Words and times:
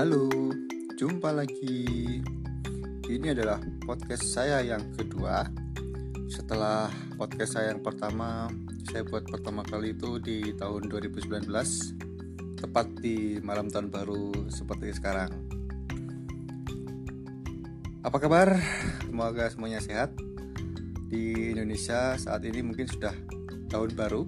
Halo, 0.00 0.32
jumpa 0.96 1.28
lagi. 1.28 1.84
Ini 3.04 3.36
adalah 3.36 3.60
podcast 3.84 4.32
saya 4.32 4.64
yang 4.64 4.96
kedua. 4.96 5.44
Setelah 6.24 6.88
podcast 7.20 7.60
saya 7.60 7.76
yang 7.76 7.84
pertama, 7.84 8.48
saya 8.88 9.04
buat 9.04 9.28
pertama 9.28 9.60
kali 9.60 9.92
itu 9.92 10.16
di 10.16 10.56
tahun 10.56 10.88
2019, 10.88 11.52
tepat 12.56 12.88
di 13.04 13.44
malam 13.44 13.68
tahun 13.68 13.92
baru 13.92 14.48
seperti 14.48 14.96
sekarang. 14.96 15.36
Apa 18.00 18.16
kabar? 18.24 18.56
Semoga 19.04 19.52
semuanya 19.52 19.84
sehat. 19.84 20.16
Di 21.12 21.52
Indonesia 21.52 22.16
saat 22.16 22.40
ini 22.48 22.64
mungkin 22.64 22.88
sudah 22.88 23.12
tahun 23.68 23.92
baru. 23.92 24.24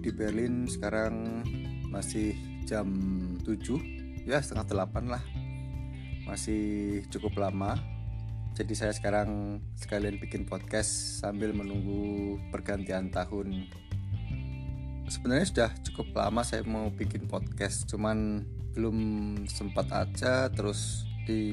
Di 0.00 0.08
Berlin 0.08 0.64
sekarang 0.64 1.44
masih 1.92 2.32
jam 2.64 2.88
7 3.44 4.03
ya 4.24 4.40
setengah 4.40 4.66
delapan 4.68 5.04
lah. 5.16 5.22
Masih 6.24 7.04
cukup 7.12 7.36
lama. 7.36 7.76
Jadi 8.56 8.72
saya 8.72 8.92
sekarang 8.96 9.60
sekalian 9.76 10.16
bikin 10.16 10.48
podcast 10.48 11.20
sambil 11.20 11.52
menunggu 11.52 12.40
pergantian 12.48 13.12
tahun. 13.12 13.68
Sebenarnya 15.04 15.46
sudah 15.46 15.70
cukup 15.84 16.16
lama 16.16 16.40
saya 16.40 16.64
mau 16.64 16.88
bikin 16.88 17.28
podcast 17.28 17.84
cuman 17.92 18.48
belum 18.72 18.98
sempat 19.44 19.92
aja. 19.92 20.48
Terus 20.48 21.04
di 21.28 21.44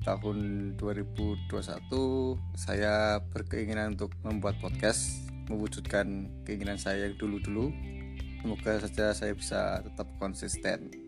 tahun 0.00 0.72
2021 0.80 1.52
saya 2.56 3.20
berkeinginan 3.20 3.96
untuk 3.96 4.16
membuat 4.24 4.56
podcast 4.64 5.28
mewujudkan 5.52 6.30
keinginan 6.48 6.80
saya 6.80 7.10
yang 7.10 7.20
dulu-dulu. 7.20 7.68
Semoga 8.40 8.78
saja 8.80 9.12
saya 9.12 9.34
bisa 9.34 9.82
tetap 9.82 10.06
konsisten 10.22 11.05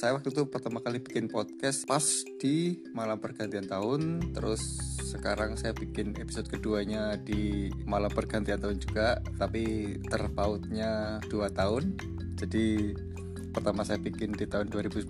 saya 0.00 0.16
waktu 0.16 0.32
itu 0.32 0.48
pertama 0.48 0.80
kali 0.80 0.96
bikin 0.96 1.28
podcast 1.28 1.84
pas 1.84 2.24
di 2.40 2.80
malam 2.96 3.20
pergantian 3.20 3.68
tahun. 3.68 4.32
Terus 4.32 4.80
sekarang 5.04 5.60
saya 5.60 5.76
bikin 5.76 6.16
episode 6.16 6.48
keduanya 6.48 7.20
di 7.20 7.68
malam 7.84 8.08
pergantian 8.08 8.56
tahun 8.56 8.80
juga 8.80 9.20
tapi 9.36 10.00
terpautnya 10.08 11.20
dua 11.28 11.52
tahun. 11.52 12.00
Jadi 12.40 12.96
pertama 13.52 13.84
saya 13.84 14.00
bikin 14.00 14.32
di 14.32 14.48
tahun 14.48 14.72
2019 14.72 15.04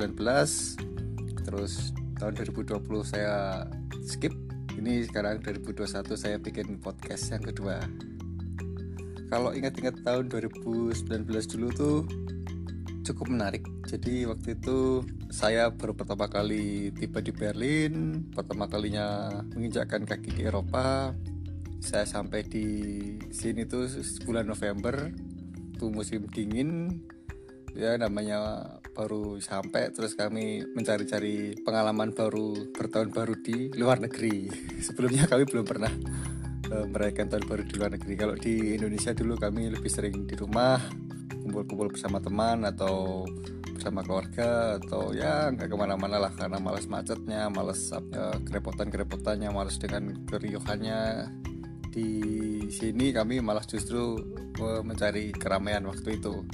terus 1.47 1.95
tahun 2.19 2.35
2020 2.43 2.83
saya 3.07 3.71
skip. 4.03 4.35
Ini 4.75 5.07
sekarang 5.07 5.39
2021 5.39 5.87
saya 6.19 6.35
bikin 6.43 6.83
podcast 6.83 7.31
yang 7.31 7.47
kedua. 7.47 7.79
Kalau 9.31 9.55
ingat-ingat 9.55 10.03
tahun 10.03 10.27
2019 10.35 11.07
dulu 11.55 11.69
tuh 11.79 11.99
cukup 13.03 13.33
menarik. 13.33 13.65
Jadi 13.89 14.29
waktu 14.29 14.57
itu 14.61 15.05
saya 15.33 15.73
baru 15.73 15.97
pertama 15.97 16.29
kali 16.29 16.93
tiba 16.95 17.25
di 17.25 17.33
Berlin, 17.33 18.25
pertama 18.33 18.69
kalinya 18.69 19.41
menginjakkan 19.53 20.05
kaki 20.05 20.41
di 20.41 20.43
Eropa. 20.47 21.17
Saya 21.81 22.05
sampai 22.05 22.45
di 22.45 22.67
sini 23.33 23.65
tuh 23.65 23.89
bulan 24.29 24.45
November, 24.45 25.09
tuh 25.81 25.89
musim 25.89 26.29
dingin. 26.29 27.01
Ya 27.73 27.95
namanya 27.97 28.67
baru 28.93 29.39
sampai 29.39 29.95
terus 29.95 30.19
kami 30.19 30.67
mencari-cari 30.75 31.55
pengalaman 31.63 32.11
baru 32.11 32.69
bertahun 32.75 33.15
baru 33.15 33.35
di 33.41 33.73
luar 33.79 34.03
negeri. 34.03 34.51
Sebelumnya 34.87 35.25
kami 35.31 35.47
belum 35.47 35.65
pernah 35.65 35.93
uh, 36.69 36.87
merayakan 36.91 37.31
tahun 37.31 37.45
baru 37.47 37.63
di 37.65 37.75
luar 37.79 37.91
negeri. 37.95 38.15
Kalau 38.19 38.35
di 38.37 38.75
Indonesia 38.77 39.15
dulu 39.15 39.39
kami 39.39 39.71
lebih 39.71 39.89
sering 39.89 40.27
di 40.27 40.35
rumah 40.35 40.83
kumpul-kumpul 41.31 41.95
bersama 41.95 42.19
teman 42.19 42.67
atau 42.67 43.27
bersama 43.81 44.05
keluarga 44.05 44.77
atau 44.77 45.17
ya 45.17 45.49
nggak 45.49 45.73
ke 45.73 45.77
mana-mana 45.81 46.21
lah 46.21 46.33
karena 46.37 46.61
malas 46.61 46.85
macetnya, 46.85 47.49
malas 47.49 47.89
uh, 47.97 48.37
kerepotan-kerepotannya, 48.45 49.49
malas 49.49 49.81
dengan 49.81 50.21
keriuhannya. 50.29 51.33
Di 51.89 52.11
sini 52.69 53.11
kami 53.11 53.41
malah 53.41 53.65
justru 53.65 54.21
uh, 54.61 54.85
mencari 54.85 55.33
keramaian 55.33 55.89
waktu 55.89 56.21
itu. 56.21 56.45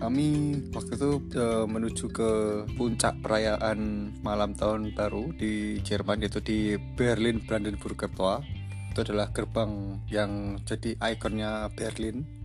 Kami 0.00 0.28
waktu 0.72 0.92
itu 0.96 1.10
uh, 1.36 1.68
menuju 1.68 2.16
ke 2.16 2.30
puncak 2.72 3.20
perayaan 3.20 4.08
malam 4.24 4.56
tahun 4.56 4.96
baru 4.96 5.36
di 5.36 5.84
Jerman 5.84 6.24
yaitu 6.24 6.40
di 6.40 6.80
Berlin 6.96 7.44
Brandenburger 7.44 8.08
Tor. 8.16 8.40
Itu 8.88 9.04
adalah 9.04 9.36
gerbang 9.36 10.00
yang 10.08 10.56
jadi 10.64 10.96
ikonnya 10.96 11.76
Berlin. 11.76 12.37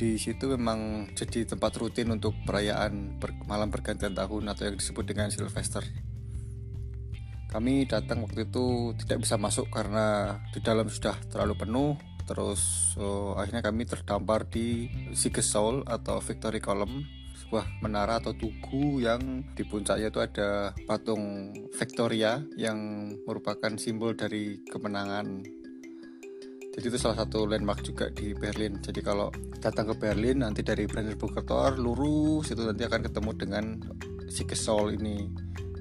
Di 0.00 0.16
situ 0.16 0.48
memang 0.48 1.12
jadi 1.12 1.44
tempat 1.44 1.76
rutin 1.76 2.08
untuk 2.08 2.32
perayaan 2.48 3.20
per 3.20 3.36
malam 3.44 3.68
pergantian 3.68 4.16
tahun 4.16 4.48
atau 4.48 4.72
yang 4.72 4.80
disebut 4.80 5.04
dengan 5.04 5.28
Sylvester. 5.28 5.84
Kami 7.52 7.84
datang 7.84 8.24
waktu 8.24 8.48
itu 8.48 8.96
tidak 8.96 9.28
bisa 9.28 9.36
masuk 9.36 9.68
karena 9.68 10.40
di 10.56 10.64
dalam 10.64 10.88
sudah 10.88 11.20
terlalu 11.28 11.52
penuh 11.52 12.00
terus 12.24 12.94
uh, 12.96 13.36
akhirnya 13.36 13.60
kami 13.60 13.84
terdampar 13.84 14.48
di 14.48 14.88
Siegessäule 15.12 15.84
atau 15.84 16.22
Victory 16.24 16.64
Column 16.64 17.04
sebuah 17.36 17.82
menara 17.82 18.22
atau 18.22 18.32
tugu 18.32 19.02
yang 19.02 19.44
di 19.52 19.66
puncaknya 19.66 20.08
itu 20.08 20.22
ada 20.22 20.72
patung 20.86 21.52
Victoria 21.76 22.40
yang 22.56 23.10
merupakan 23.26 23.74
simbol 23.76 24.16
dari 24.16 24.62
kemenangan 24.64 25.59
jadi 26.70 26.86
itu 26.86 26.98
salah 27.02 27.26
satu 27.26 27.50
landmark 27.50 27.82
juga 27.82 28.06
di 28.14 28.30
Berlin. 28.30 28.78
Jadi 28.78 29.02
kalau 29.02 29.34
datang 29.58 29.90
ke 29.90 29.94
Berlin 29.98 30.46
nanti 30.46 30.62
dari 30.62 30.86
Brandenburger 30.86 31.42
Tor 31.42 31.74
lurus 31.76 32.54
itu 32.54 32.62
nanti 32.62 32.86
akan 32.86 33.00
ketemu 33.10 33.30
dengan 33.34 33.64
Siegessäule 34.30 34.94
ini. 34.94 35.26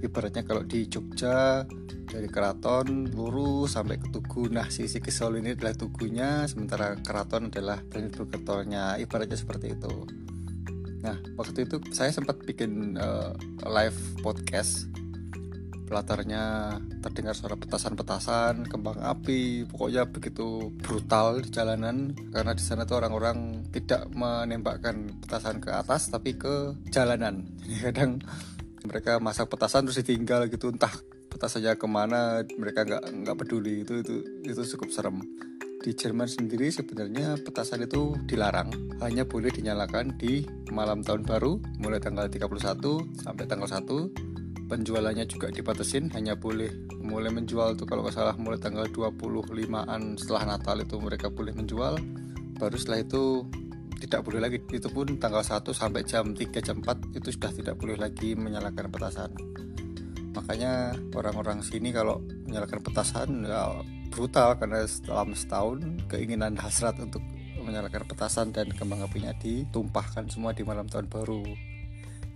Ibaratnya 0.01 0.41
kalau 0.47 0.65
di 0.65 0.89
Jogja 0.89 1.61
dari 2.09 2.25
keraton 2.25 3.13
lurus 3.13 3.77
sampai 3.77 4.01
ke 4.01 4.09
Tugu. 4.09 4.49
Nah 4.49 4.65
sisi 4.73 4.97
Kesol 4.97 5.45
ini 5.45 5.53
adalah 5.53 5.77
Tugunya 5.77 6.49
sementara 6.49 6.97
keraton 6.97 7.53
adalah 7.53 7.77
Brandenburger 7.85 8.41
Tornya. 8.41 8.97
Ibaratnya 8.97 9.37
seperti 9.37 9.77
itu. 9.77 9.93
Nah 11.05 11.15
waktu 11.37 11.69
itu 11.69 11.77
saya 11.93 12.09
sempat 12.09 12.41
bikin 12.41 12.97
uh, 12.97 13.37
live 13.61 13.99
podcast 14.25 14.89
latarnya 15.89 16.77
terdengar 17.01 17.33
suara 17.33 17.57
petasan-petasan, 17.57 18.69
kembang 18.69 19.01
api, 19.01 19.65
pokoknya 19.65 20.05
begitu 20.07 20.69
brutal 20.79 21.41
di 21.41 21.49
jalanan 21.49 22.13
karena 22.29 22.53
di 22.53 22.63
sana 22.63 22.85
tuh 22.85 23.01
orang-orang 23.01 23.65
tidak 23.73 24.05
menembakkan 24.13 25.17
petasan 25.21 25.57
ke 25.57 25.73
atas 25.73 26.13
tapi 26.13 26.37
ke 26.37 26.77
jalanan. 26.93 27.49
Jadi 27.65 27.77
kadang 27.89 28.21
mereka 28.85 29.17
masak 29.19 29.49
petasan 29.49 29.89
terus 29.89 29.99
ditinggal 30.05 30.47
gitu 30.47 30.71
entah 30.71 30.93
petasannya 31.29 31.75
ke 31.75 31.87
mana 31.89 32.41
mereka 32.57 32.85
nggak 32.85 33.03
nggak 33.25 33.37
peduli. 33.37 33.83
Itu 33.83 34.05
itu 34.05 34.15
itu 34.45 34.61
cukup 34.77 34.93
serem. 34.93 35.25
Di 35.79 35.95
Jerman 35.95 36.27
sendiri 36.27 36.67
sebenarnya 36.75 37.39
petasan 37.39 37.87
itu 37.87 38.11
dilarang. 38.27 38.67
Hanya 38.99 39.23
boleh 39.23 39.47
dinyalakan 39.47 40.19
di 40.19 40.43
malam 40.75 40.99
tahun 40.99 41.23
baru 41.23 41.55
mulai 41.79 42.03
tanggal 42.03 42.27
31 42.27 43.23
sampai 43.23 43.47
tanggal 43.47 43.69
1 43.71 44.28
penjualannya 44.69 45.25
juga 45.25 45.49
dibatasin 45.49 46.13
hanya 46.13 46.37
boleh 46.37 46.69
mulai 47.01 47.33
menjual 47.33 47.73
tuh 47.73 47.89
kalau 47.89 48.05
nggak 48.05 48.13
salah 48.13 48.37
mulai 48.37 48.61
tanggal 48.61 48.85
25an 48.85 50.15
setelah 50.21 50.55
Natal 50.55 50.77
itu 50.77 50.95
mereka 51.01 51.33
boleh 51.33 51.51
menjual. 51.57 51.97
Baru 52.61 52.75
setelah 52.77 53.01
itu 53.01 53.49
tidak 53.99 54.21
boleh 54.23 54.39
lagi. 54.39 54.61
Itu 54.69 54.93
pun 54.93 55.17
tanggal 55.17 55.41
1 55.41 55.73
sampai 55.73 56.05
jam 56.05 56.31
3 56.37 56.61
jam 56.61 56.79
4 56.85 57.17
itu 57.17 57.33
sudah 57.33 57.51
tidak 57.51 57.75
boleh 57.81 57.97
lagi 57.97 58.37
menyalakan 58.37 58.87
petasan. 58.93 59.33
Makanya 60.37 60.93
orang-orang 61.17 61.65
sini 61.65 61.89
kalau 61.89 62.21
menyalakan 62.45 62.79
petasan 62.85 63.43
ya 63.43 63.81
brutal 64.13 64.55
karena 64.55 64.85
selama 64.85 65.33
setahun 65.33 65.81
keinginan 66.07 66.53
hasrat 66.55 66.95
untuk 67.01 67.21
menyalakan 67.59 68.05
petasan 68.07 68.53
dan 68.55 68.71
kembang 68.71 69.03
apinya 69.03 69.35
ditumpahkan 69.37 70.31
semua 70.31 70.55
di 70.55 70.63
malam 70.63 70.87
tahun 70.89 71.11
baru 71.11 71.68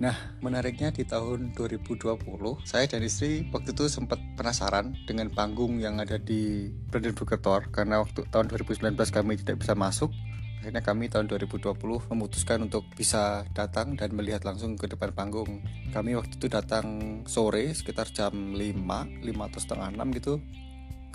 Nah, 0.04 0.36
menariknya 0.44 0.92
di 0.92 1.08
tahun 1.08 1.56
2020, 1.56 2.20
saya 2.68 2.84
dan 2.92 3.08
istri 3.08 3.48
waktu 3.56 3.72
itu 3.72 3.88
sempat 3.88 4.20
penasaran 4.36 5.00
dengan 5.08 5.32
panggung 5.32 5.80
yang 5.80 5.96
ada 6.04 6.20
di 6.20 6.68
Brandenburger 6.92 7.40
Tor 7.40 7.72
karena 7.72 8.04
waktu 8.04 8.28
tahun 8.28 8.52
2019 8.52 9.00
kami 9.00 9.40
tidak 9.40 9.64
bisa 9.64 9.80
masuk. 9.80 10.12
Akhirnya 10.60 10.84
kami 10.84 11.08
tahun 11.08 11.32
2020 11.32 11.80
memutuskan 12.12 12.68
untuk 12.68 12.84
bisa 13.00 13.48
datang 13.56 13.96
dan 13.96 14.12
melihat 14.12 14.44
langsung 14.44 14.76
ke 14.76 14.92
depan 14.92 15.16
panggung. 15.16 15.64
Kami 15.96 16.20
waktu 16.20 16.36
itu 16.36 16.52
datang 16.52 17.24
sore 17.24 17.72
sekitar 17.72 18.12
jam 18.12 18.60
5 18.60 18.60
5 18.60 19.24
atau 19.24 19.60
setengah 19.64 19.88
6 20.04 20.20
gitu. 20.20 20.44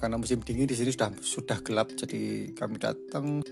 Karena 0.01 0.17
musim 0.17 0.41
dingin 0.41 0.65
di 0.65 0.73
sini 0.73 0.97
sudah 0.97 1.13
sudah 1.21 1.61
gelap 1.61 1.93
jadi 1.93 2.57
kami 2.57 2.81
datang 2.81 3.45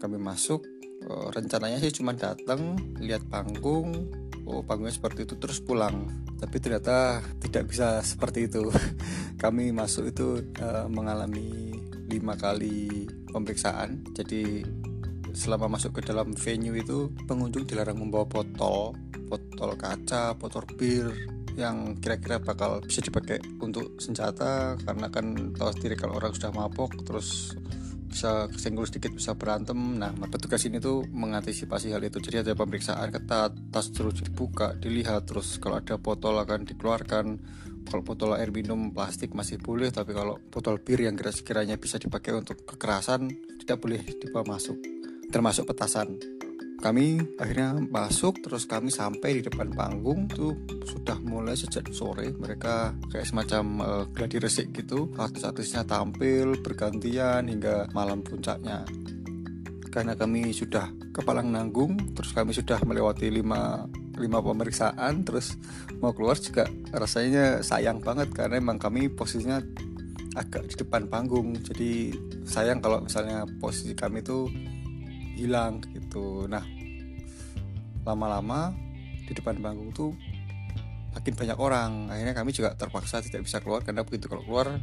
kami 0.00 0.16
masuk 0.16 0.77
oh, 1.06 1.30
rencananya 1.30 1.78
sih 1.78 1.94
cuma 1.94 2.16
datang 2.16 2.74
lihat 2.98 3.22
panggung. 3.30 4.10
Oh 4.48 4.64
panggungnya 4.64 4.96
seperti 4.96 5.28
itu 5.28 5.36
terus 5.36 5.60
pulang. 5.60 6.08
Tapi 6.40 6.56
ternyata 6.58 7.20
tidak 7.38 7.70
bisa 7.70 8.00
seperti 8.02 8.48
itu. 8.48 8.72
Kami 9.42 9.70
masuk 9.70 10.10
itu 10.10 10.42
uh, 10.58 10.88
mengalami 10.88 11.76
lima 12.08 12.34
kali 12.34 13.06
pemeriksaan. 13.28 14.02
Jadi 14.16 14.64
selama 15.36 15.76
masuk 15.76 16.00
ke 16.00 16.08
dalam 16.08 16.32
venue 16.32 16.80
itu 16.80 17.12
pengunjung 17.28 17.68
dilarang 17.68 18.00
membawa 18.00 18.24
botol. 18.24 18.96
Botol 19.28 19.76
kaca 19.76 20.32
botol 20.34 20.64
bir 20.74 21.12
yang 21.58 21.98
kira-kira 21.98 22.40
bakal 22.40 22.80
bisa 22.80 23.04
dipakai 23.04 23.44
untuk 23.60 24.00
senjata. 24.00 24.80
Karena 24.80 25.12
kan 25.12 25.52
tahu 25.52 25.70
sendiri 25.76 25.94
kalau 26.00 26.16
orang 26.16 26.32
sudah 26.32 26.50
mabok 26.56 26.96
terus 27.04 27.52
bisa 28.08 28.48
kesenggol 28.48 28.88
sedikit 28.88 29.12
bisa 29.12 29.36
berantem. 29.36 29.76
Nah 30.00 30.10
petugas 30.26 30.64
ini 30.64 30.80
tuh 30.80 31.04
mengantisipasi 31.06 31.92
hal 31.92 32.02
itu. 32.02 32.18
Jadi 32.18 32.42
ada 32.42 32.52
pemeriksaan 32.56 33.12
ketat 33.12 33.52
tas 33.70 33.86
terus 33.92 34.24
dibuka 34.24 34.74
dilihat 34.74 35.28
terus 35.28 35.60
kalau 35.60 35.78
ada 35.78 36.00
botol 36.00 36.40
akan 36.40 36.64
dikeluarkan. 36.64 37.26
Kalau 37.88 38.04
botol 38.04 38.36
air 38.36 38.52
minum 38.52 38.92
plastik 38.92 39.32
masih 39.32 39.56
boleh 39.56 39.88
tapi 39.88 40.12
kalau 40.12 40.36
botol 40.52 40.76
bir 40.76 41.00
yang 41.00 41.16
kira-kiranya 41.16 41.80
bisa 41.80 41.96
dipakai 41.96 42.36
untuk 42.36 42.68
kekerasan 42.68 43.32
tidak 43.64 43.80
boleh 43.80 44.04
dibawa 44.04 44.60
masuk 44.60 44.76
termasuk 45.28 45.68
petasan 45.68 46.37
kami 46.78 47.18
akhirnya 47.42 47.74
masuk 47.90 48.38
terus 48.38 48.62
kami 48.70 48.94
sampai 48.94 49.42
di 49.42 49.42
depan 49.42 49.74
panggung 49.74 50.30
tuh 50.30 50.54
sudah 50.86 51.18
mulai 51.26 51.58
sejak 51.58 51.90
sore. 51.90 52.30
Mereka 52.30 52.94
kayak 53.10 53.26
semacam 53.26 53.64
uh, 53.82 54.04
gladi 54.14 54.38
resik 54.38 54.70
gitu. 54.70 55.10
Artis-artisnya 55.18 55.82
tampil 55.82 56.54
bergantian 56.62 57.50
hingga 57.50 57.90
malam 57.90 58.22
puncaknya. 58.22 58.86
Karena 59.90 60.14
kami 60.14 60.54
sudah 60.54 60.86
kepalang 61.10 61.50
nanggung 61.50 61.98
terus 62.14 62.30
kami 62.30 62.54
sudah 62.54 62.78
melewati 62.86 63.26
lima 63.26 63.90
lima 64.14 64.38
pemeriksaan 64.38 65.26
terus 65.26 65.58
mau 65.98 66.14
keluar 66.14 66.38
juga 66.38 66.66
rasanya 66.94 67.62
sayang 67.62 67.98
banget 68.02 68.30
karena 68.30 68.58
emang 68.58 68.78
kami 68.78 69.10
posisinya 69.10 69.58
agak 70.38 70.70
di 70.70 70.74
depan 70.78 71.10
panggung. 71.10 71.58
Jadi 71.58 72.14
sayang 72.46 72.78
kalau 72.78 73.02
misalnya 73.02 73.42
posisi 73.58 73.98
kami 73.98 74.22
tuh 74.22 74.46
hilang 75.38 75.78
gitu. 75.94 76.50
Nah 76.50 76.66
lama-lama 78.02 78.74
di 79.28 79.32
depan 79.36 79.60
panggung 79.60 79.94
tuh 79.94 80.10
makin 81.14 81.34
banyak 81.34 81.58
orang. 81.58 81.90
Akhirnya 82.10 82.34
kami 82.34 82.50
juga 82.54 82.74
terpaksa 82.74 83.22
tidak 83.22 83.46
bisa 83.46 83.62
keluar 83.62 83.84
karena 83.84 84.02
begitu 84.02 84.26
kalau 84.26 84.42
keluar 84.42 84.78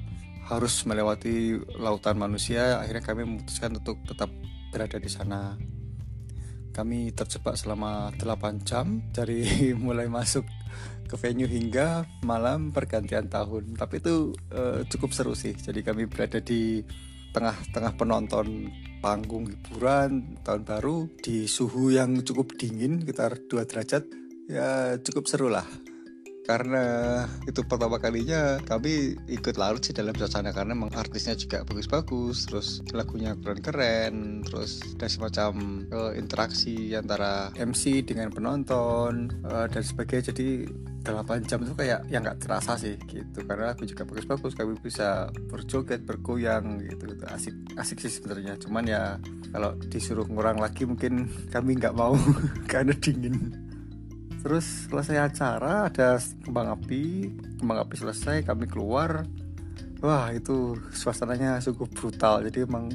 harus 0.45 0.85
melewati 0.85 1.57
lautan 1.79 2.15
manusia. 2.19 2.79
Akhirnya 2.79 3.03
kami 3.03 3.25
memutuskan 3.25 3.73
untuk 3.75 3.99
tetap 4.05 4.29
berada 4.69 4.99
di 5.01 5.09
sana. 5.09 5.57
Kami 6.75 7.15
terjebak 7.15 7.55
selama 7.55 8.11
8 8.19 8.67
jam 8.67 8.99
dari 9.15 9.47
mulai 9.85 10.11
masuk 10.11 10.43
ke 11.05 11.15
venue 11.15 11.47
hingga 11.47 12.03
malam 12.27 12.75
pergantian 12.75 13.31
tahun. 13.31 13.79
Tapi 13.79 14.03
itu 14.03 14.35
uh, 14.51 14.83
cukup 14.91 15.15
seru 15.15 15.33
sih. 15.33 15.55
Jadi 15.55 15.81
kami 15.81 16.05
berada 16.05 16.43
di 16.43 16.83
tengah-tengah 17.31 17.95
penonton 17.95 18.71
panggung 19.05 19.45
hiburan 19.45 20.41
tahun 20.41 20.65
baru 20.65 21.05
di 21.21 21.45
suhu 21.45 21.93
yang 21.93 22.25
cukup 22.25 22.57
dingin 22.57 23.05
sekitar 23.05 23.37
2 23.37 23.69
derajat 23.69 24.03
ya 24.49 24.97
cukup 24.97 25.29
seru 25.29 25.53
lah. 25.53 25.69
Karena 26.45 27.25
itu 27.45 27.61
pertama 27.65 27.97
kalinya 28.01 28.57
kami 28.65 29.17
ikut 29.29 29.57
larut 29.61 29.81
sih 29.81 29.93
dalam 29.93 30.13
suasana 30.13 30.53
karena 30.53 30.73
memang 30.77 30.93
artisnya 30.93 31.37
juga 31.37 31.61
bagus-bagus 31.65 32.49
terus 32.49 32.67
lagunya 32.93 33.33
keren-keren 33.37 34.45
terus 34.45 34.81
ada 34.97 35.09
semacam 35.09 35.53
uh, 35.89 36.13
interaksi 36.13 36.93
antara 36.93 37.49
MC 37.57 38.05
dengan 38.05 38.33
penonton 38.33 39.29
uh, 39.45 39.69
dan 39.69 39.81
sebagainya. 39.85 40.33
Jadi 40.33 40.65
8 41.05 41.45
jam 41.45 41.61
itu 41.61 41.73
kayak 41.77 42.09
yang 42.09 42.25
nggak 42.25 42.41
terasa 42.41 42.73
sih 42.79 42.97
gitu. 43.05 43.45
Karena 43.45 43.77
aku 43.77 43.85
juga 43.85 44.07
bagus-bagus 44.09 44.57
kami 44.57 44.73
bisa 44.81 45.29
berjoget 45.51 46.01
bergoyang 46.01 46.81
gitu, 46.81 47.05
gitu. 47.13 47.25
asik 47.29 47.55
asik 47.77 47.97
sih 48.01 48.11
sebenarnya. 48.17 48.57
Cuman 48.57 48.83
ya 48.89 49.21
kalau 49.53 49.77
disuruh 49.77 50.25
ngurang 50.25 50.57
lagi 50.57 50.89
mungkin 50.89 51.29
kami 51.53 51.77
nggak 51.77 51.93
mau 51.93 52.17
karena 52.71 52.97
dingin. 52.97 53.53
Terus 54.45 54.89
selesai 54.89 55.17
acara 55.29 55.89
ada 55.89 56.21
kembang 56.45 56.69
api 56.73 57.33
kembang 57.61 57.85
api 57.85 57.95
selesai 57.97 58.45
kami 58.45 58.65
keluar. 58.65 59.25
Wah 60.01 60.29
itu 60.33 60.77
suasananya 60.93 61.61
cukup 61.61 61.89
brutal. 61.97 62.45
Jadi 62.45 62.65
emang 62.65 62.93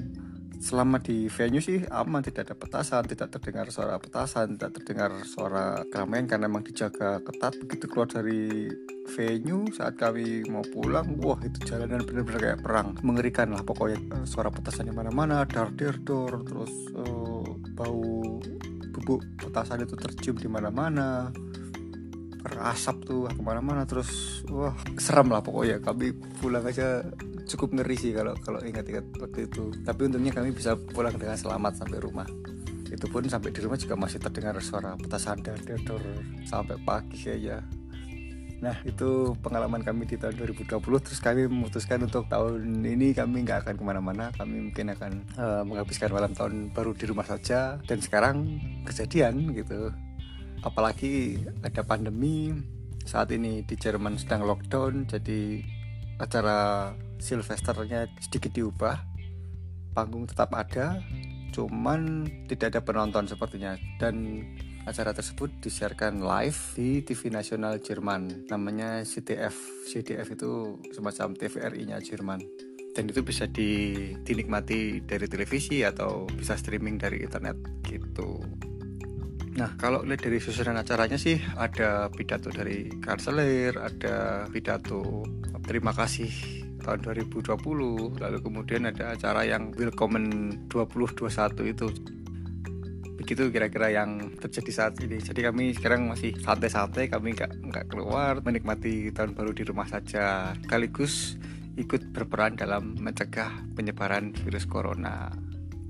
selama 0.61 1.01
di 1.01 1.25
venue 1.33 1.65
sih 1.65 1.81
aman 1.89 2.21
tidak 2.21 2.53
ada 2.53 2.55
petasan 2.55 3.09
tidak 3.09 3.33
terdengar 3.33 3.73
suara 3.73 3.97
petasan 3.97 4.61
tidak 4.61 4.77
terdengar 4.77 5.11
suara 5.25 5.81
keramaian 5.89 6.29
karena 6.29 6.47
memang 6.53 6.69
dijaga 6.69 7.25
ketat. 7.25 7.57
Begitu 7.65 7.89
keluar 7.89 8.13
dari 8.13 8.69
venue 9.09 9.73
saat 9.73 9.97
kami 9.97 10.45
mau 10.53 10.61
pulang 10.61 11.17
wah 11.25 11.41
itu 11.41 11.65
jalanan 11.65 12.05
benar-benar 12.05 12.41
kayak 12.41 12.61
perang. 12.61 12.89
Mengerikan 13.01 13.57
lah 13.57 13.65
pokoknya. 13.65 13.99
Eh, 14.21 14.25
suara 14.29 14.53
petasan 14.53 14.93
di 14.93 14.95
mana-mana 14.95 15.49
dar 15.49 15.73
der 15.73 15.97
dor 16.05 16.45
terus 16.45 16.73
uh, 16.93 17.45
bau 17.73 18.37
bubuk 18.93 19.25
petasan 19.41 19.89
itu 19.89 19.97
tercium 19.97 20.37
di 20.37 20.47
mana-mana. 20.47 21.33
Berasap 22.41 23.05
tuh 23.05 23.33
ke 23.33 23.41
mana-mana 23.41 23.89
terus 23.89 24.45
wah 24.53 24.77
serem 25.01 25.33
lah 25.33 25.41
pokoknya. 25.41 25.81
Kami 25.81 26.13
pulang 26.37 26.69
aja 26.69 27.01
cukup 27.51 27.75
ngeri 27.75 27.97
sih 27.99 28.13
kalau 28.15 28.39
kalau 28.39 28.63
ingat-ingat 28.63 29.07
waktu 29.19 29.51
itu. 29.51 29.75
Tapi 29.83 30.01
untungnya 30.07 30.33
kami 30.35 30.55
bisa 30.55 30.79
pulang 30.79 31.15
dengan 31.19 31.35
selamat 31.35 31.83
sampai 31.83 31.99
rumah. 31.99 32.29
Itu 32.91 33.07
pun 33.07 33.27
sampai 33.27 33.51
di 33.55 33.61
rumah 33.63 33.79
juga 33.79 33.95
masih 33.95 34.19
terdengar 34.19 34.59
suara 34.59 34.99
petasan 34.99 35.43
dan 35.47 35.59
sampai 36.43 36.75
pagi 36.83 37.23
aja 37.31 37.63
Nah 38.61 38.77
itu 38.85 39.33
pengalaman 39.41 39.81
kami 39.81 40.05
di 40.05 40.21
tahun 40.21 40.37
2020 40.37 40.85
Terus 40.85 41.21
kami 41.25 41.49
memutuskan 41.49 42.05
untuk 42.05 42.29
tahun 42.29 42.85
ini 42.85 43.17
kami 43.17 43.49
nggak 43.49 43.65
akan 43.67 43.75
ke 43.81 43.85
mana-mana. 43.85 44.29
Kami 44.37 44.69
mungkin 44.69 44.93
akan 44.93 45.13
uh, 45.41 45.63
menghabiskan 45.65 46.13
malam 46.13 46.37
tahun 46.37 46.69
baru 46.77 46.93
di 46.93 47.05
rumah 47.09 47.25
saja. 47.25 47.81
Dan 47.89 48.05
sekarang 48.05 48.61
kejadian 48.85 49.57
gitu. 49.57 49.89
Apalagi 50.61 51.41
ada 51.65 51.81
pandemi. 51.83 52.53
Saat 53.01 53.33
ini 53.33 53.65
di 53.65 53.75
Jerman 53.81 54.21
sedang 54.21 54.45
lockdown. 54.45 55.09
Jadi 55.09 55.65
acara 56.21 56.93
Sylvesternya 57.21 58.09
sedikit 58.19 58.51
diubah 58.57 58.97
panggung 59.93 60.25
tetap 60.25 60.57
ada 60.57 60.99
cuman 61.51 62.25
tidak 62.47 62.75
ada 62.75 62.81
penonton 62.81 63.27
sepertinya. 63.27 63.75
Dan 63.99 64.47
acara 64.87 65.13
tersebut 65.13 65.51
disiarkan 65.61 66.23
live 66.25 66.61
di 66.79 67.05
TV 67.05 67.29
nasional 67.29 67.79
Jerman. 67.83 68.49
Namanya 68.49 69.05
CTF 69.05 69.87
CDF 69.91 70.27
itu 70.35 70.81
semacam 70.95 71.37
TVRI 71.37 71.83
nya 71.91 71.99
Jerman. 72.01 72.41
Dan 72.91 73.07
itu 73.07 73.23
bisa 73.23 73.47
di, 73.47 73.95
dinikmati 74.27 75.07
dari 75.07 75.31
televisi 75.31 75.87
atau 75.87 76.27
bisa 76.27 76.59
streaming 76.59 76.99
dari 76.99 77.23
internet 77.23 77.87
gitu. 77.87 78.43
Nah, 79.51 79.75
kalau 79.79 80.03
lihat 80.03 80.27
dari 80.27 80.39
susunan 80.43 80.79
acaranya 80.79 81.19
sih 81.19 81.39
ada 81.59 82.11
pidato 82.11 82.51
dari 82.51 82.91
kanselir, 83.03 83.79
ada 83.79 84.47
pidato 84.51 85.23
terima 85.67 85.95
kasih 85.95 86.60
tahun 86.81 87.05
2020 87.05 88.19
lalu 88.19 88.39
kemudian 88.41 88.89
ada 88.89 89.13
acara 89.13 89.45
yang 89.45 89.71
Willkommen 89.77 90.25
2021 90.73 91.73
itu. 91.77 91.87
Begitu 93.21 93.53
kira-kira 93.53 93.93
yang 93.93 94.33
terjadi 94.41 94.73
saat 94.73 94.95
ini. 95.05 95.21
Jadi 95.21 95.45
kami 95.45 95.77
sekarang 95.77 96.09
masih 96.09 96.33
santai-santai 96.41 97.13
kami 97.13 97.37
nggak 97.37 97.53
nggak 97.69 97.85
keluar 97.93 98.41
menikmati 98.41 99.13
tahun 99.13 99.37
baru 99.37 99.53
di 99.53 99.63
rumah 99.69 99.87
saja. 99.87 100.57
Sekaligus 100.65 101.37
ikut 101.77 102.11
berperan 102.17 102.57
dalam 102.57 102.97
mencegah 102.99 103.53
penyebaran 103.77 104.33
virus 104.33 104.65
corona 104.65 105.31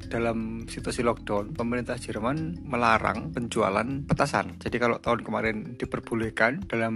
dalam 0.08 0.64
situasi 0.64 1.04
lockdown, 1.04 1.52
pemerintah 1.52 2.00
Jerman 2.00 2.64
melarang 2.64 3.34
penjualan 3.34 3.86
petasan. 4.06 4.56
Jadi 4.56 4.76
kalau 4.80 4.96
tahun 5.02 5.20
kemarin 5.20 5.56
diperbolehkan 5.76 6.64
dalam 6.64 6.94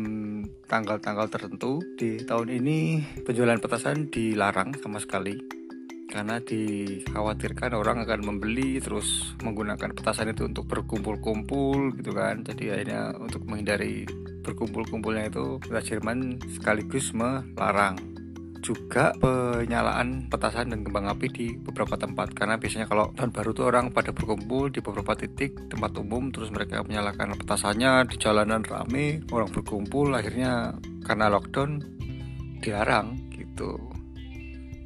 tanggal-tanggal 0.71 1.29
tertentu, 1.29 1.83
di 1.99 2.23
tahun 2.25 2.49
ini 2.49 2.79
penjualan 3.27 3.61
petasan 3.61 4.09
dilarang 4.09 4.73
sama 4.81 5.03
sekali. 5.03 5.37
Karena 6.09 6.39
dikhawatirkan 6.39 7.75
orang 7.75 8.07
akan 8.07 8.21
membeli 8.23 8.79
terus 8.79 9.35
menggunakan 9.43 9.99
petasan 9.99 10.31
itu 10.31 10.47
untuk 10.47 10.71
berkumpul-kumpul 10.71 11.99
gitu 11.99 12.15
kan. 12.15 12.47
Jadi 12.47 12.71
akhirnya 12.71 13.19
untuk 13.19 13.43
menghindari 13.51 14.07
berkumpul-kumpulnya 14.47 15.33
itu 15.33 15.59
Jerman 15.65 16.39
sekaligus 16.55 17.11
melarang 17.11 18.14
juga 18.65 19.13
penyalaan 19.21 20.33
petasan 20.33 20.73
dan 20.73 20.81
kembang 20.81 21.05
api 21.13 21.29
di 21.29 21.47
beberapa 21.61 22.01
tempat. 22.01 22.33
Karena 22.33 22.57
biasanya 22.57 22.89
kalau 22.89 23.13
tahun 23.13 23.31
baru 23.37 23.51
tuh 23.53 23.69
orang 23.69 23.93
pada 23.93 24.17
berkumpul 24.17 24.73
di 24.73 24.81
beberapa 24.81 25.13
titik 25.13 25.69
tempat 25.69 25.93
umum 26.01 26.33
terus 26.33 26.49
mereka 26.49 26.81
menyalakan 26.81 27.37
petasannya 27.37 28.09
di 28.09 28.17
jalanan 28.17 28.65
rame 28.65 29.21
orang 29.29 29.53
berkumpul 29.53 30.17
akhirnya 30.17 30.73
karena 31.05 31.29
lockdown 31.29 31.85
dilarang 32.65 33.29
gitu. 33.37 33.77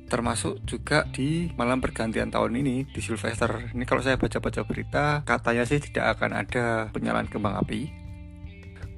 Termasuk 0.09 0.65
juga 0.67 1.07
di 1.15 1.53
malam 1.55 1.79
pergantian 1.79 2.33
tahun 2.35 2.59
ini 2.59 2.91
di 2.91 3.01
Sylvester. 3.01 3.71
Ini 3.77 3.85
kalau 3.87 4.03
saya 4.03 4.19
baca-baca 4.19 4.67
berita 4.67 5.23
katanya 5.23 5.63
sih 5.69 5.79
tidak 5.79 6.19
akan 6.19 6.35
ada 6.35 6.91
penyalaan 6.91 7.31
kembang 7.31 7.55
api. 7.61 7.93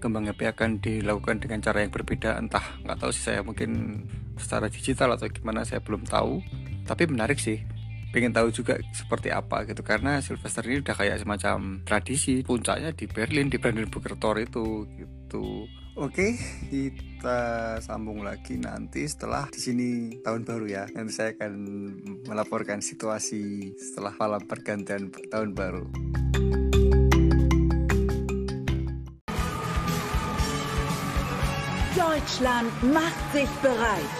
Kembang 0.01 0.33
api 0.33 0.49
akan 0.49 0.81
dilakukan 0.81 1.45
dengan 1.45 1.61
cara 1.61 1.85
yang 1.85 1.93
berbeda. 1.93 2.41
Entah 2.41 2.63
nggak 2.87 2.97
tahu 2.97 3.11
sih 3.13 3.27
saya. 3.27 3.45
Mungkin 3.45 4.01
secara 4.41 4.73
digital 4.73 5.15
atau 5.15 5.29
gimana 5.29 5.63
saya 5.63 5.85
belum 5.85 6.09
tahu 6.09 6.41
tapi 6.89 7.07
menarik 7.07 7.39
sih 7.39 7.61
pengen 8.11 8.35
tahu 8.35 8.51
juga 8.51 8.75
seperti 8.91 9.31
apa 9.31 9.63
gitu 9.71 9.87
karena 9.87 10.19
Sylvester 10.19 10.67
ini 10.67 10.83
udah 10.83 10.95
kayak 10.99 11.23
semacam 11.23 11.79
tradisi 11.87 12.43
puncaknya 12.43 12.91
di 12.91 13.07
Berlin 13.07 13.47
di 13.47 13.61
Brandenburger 13.63 14.19
Tor 14.19 14.43
itu 14.43 14.89
gitu 14.99 15.71
Oke, 16.01 16.33
kita 16.73 17.77
sambung 17.85 18.25
lagi 18.25 18.57
nanti 18.57 19.05
setelah 19.05 19.51
di 19.53 19.61
sini 19.61 19.89
tahun 20.25 20.49
baru 20.49 20.65
ya. 20.65 20.85
Nanti 20.97 21.13
saya 21.13 21.37
akan 21.37 21.53
melaporkan 22.25 22.81
situasi 22.81 23.75
setelah 23.77 24.15
malam 24.17 24.41
pergantian 24.49 25.13
tahun 25.29 25.53
baru. 25.53 25.85
Deutschland 32.11 32.83
macht 32.93 33.33
sich 33.33 33.49
bereit. 33.63 34.11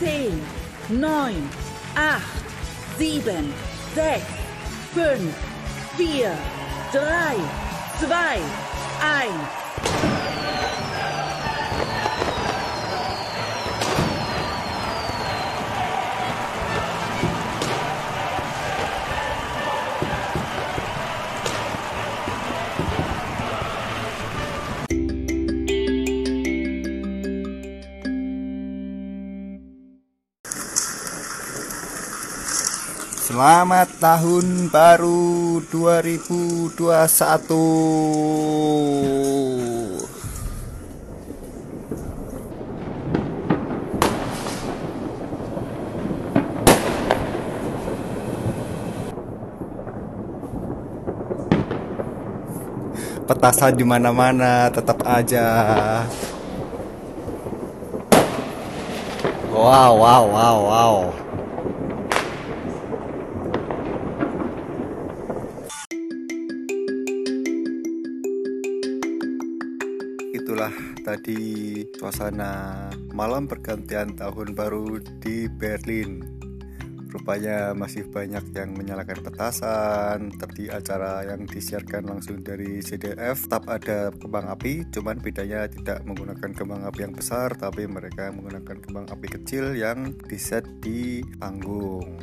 10, 0.00 0.42
9, 0.88 1.48
8, 1.94 2.22
7, 2.98 3.54
6, 3.94 4.22
5, 4.92 5.20
4, 5.96 6.32
3, 6.92 7.00
2, 8.00 8.16
ein. 9.20 9.63
Selamat 33.44 33.92
tahun 34.00 34.72
baru 34.72 35.60
2021. 35.68 36.80
Petasan 53.28 53.76
di 53.76 53.84
mana-mana 53.84 54.72
tetap 54.72 55.04
aja. 55.04 55.44
Wow, 59.52 60.00
wow, 60.00 60.24
wow, 60.32 60.56
wow. 60.64 61.12
Itulah 70.64 70.96
tadi 71.04 71.40
suasana 71.92 72.88
malam 73.12 73.44
pergantian 73.44 74.16
tahun 74.16 74.56
baru 74.56 74.96
di 75.20 75.44
Berlin. 75.44 76.24
Rupanya 77.12 77.76
masih 77.76 78.08
banyak 78.08 78.48
yang 78.56 78.72
menyalakan 78.72 79.20
petasan. 79.20 80.32
Tadi 80.34 80.72
acara 80.72 81.20
yang 81.28 81.44
disiarkan 81.44 82.08
langsung 82.08 82.40
dari 82.40 82.80
CDF 82.80 83.44
tetap 83.44 83.68
ada 83.68 84.08
kembang 84.16 84.48
api, 84.48 84.88
cuman 84.88 85.20
bedanya 85.20 85.68
tidak 85.68 86.00
menggunakan 86.08 86.50
kembang 86.56 86.82
api 86.88 86.98
yang 87.04 87.14
besar, 87.14 87.52
tapi 87.54 87.84
mereka 87.84 88.32
menggunakan 88.32 88.80
kembang 88.80 89.06
api 89.12 89.26
kecil 89.36 89.76
yang 89.76 90.16
diset 90.26 90.64
di 90.80 91.20
panggung. 91.38 92.18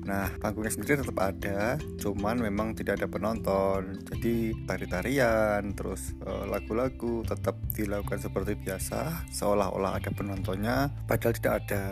Nah, 0.00 0.32
panggungnya 0.40 0.72
sendiri 0.72 1.04
tetap 1.04 1.18
ada, 1.20 1.76
cuman 2.00 2.40
memang 2.40 2.72
tidak 2.72 3.00
ada 3.00 3.06
penonton. 3.06 4.00
Jadi 4.08 4.56
tari-tarian, 4.64 5.76
terus 5.76 6.16
eh, 6.24 6.44
lagu-lagu 6.48 7.20
tetap 7.24 7.60
dilakukan 7.76 8.20
seperti 8.20 8.56
biasa, 8.56 9.28
seolah-olah 9.28 10.00
ada 10.00 10.10
penontonnya, 10.12 10.88
padahal 11.04 11.36
tidak 11.36 11.54
ada. 11.66 11.84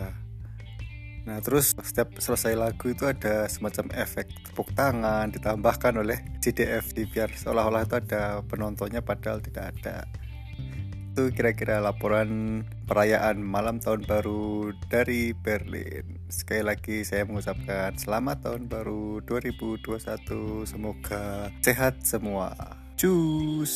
Nah, 1.29 1.37
terus 1.45 1.77
setiap 1.77 2.17
selesai 2.17 2.57
lagu 2.57 2.89
itu 2.89 3.05
ada 3.05 3.45
semacam 3.45 3.93
efek 3.93 4.25
tepuk 4.49 4.73
tangan 4.73 5.29
ditambahkan 5.29 6.01
oleh 6.01 6.17
CDF 6.41 6.89
biar 6.95 7.29
seolah-olah 7.29 7.85
itu 7.85 7.95
ada 8.01 8.41
penontonnya 8.49 9.05
padahal 9.05 9.37
tidak 9.37 9.77
ada. 9.77 10.09
Itu 11.13 11.29
kira-kira 11.29 11.83
laporan 11.83 12.63
perayaan 12.89 13.45
malam 13.45 13.77
tahun 13.77 14.09
baru 14.09 14.73
dari 14.89 15.37
Berlin. 15.37 16.18
Sekali 16.29 16.61
lagi 16.61 17.01
saya 17.01 17.25
mengucapkan 17.25 17.97
selamat 17.97 18.45
tahun 18.45 18.69
baru 18.69 19.17
2021. 19.25 20.69
Semoga 20.69 21.49
sehat 21.65 22.05
semua. 22.05 22.53
Cus. 22.93 23.73